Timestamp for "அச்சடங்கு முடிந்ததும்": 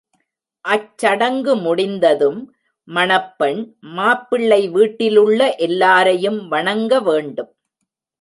0.65-2.39